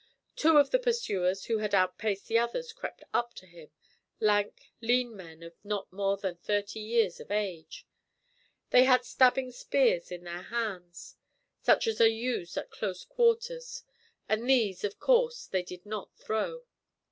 [0.35, 3.69] Two of the pursuers who had outpaced the others crept up to him
[4.19, 7.85] lank, lean men of not more than thirty years of age.
[8.71, 11.17] They had stabbing spears in their hands,
[11.61, 13.83] such as are used at close quarters,
[14.27, 16.63] and these of course they did not throw.